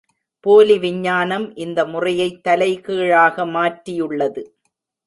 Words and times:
போலி 0.45 0.77
விஞ்ஞானம் 0.79 1.45
இந்த 1.55 1.85
முறையைத் 1.85 2.43
தலைகீழாக 2.43 3.45
மாற்றியுள்ளது. 3.45 4.43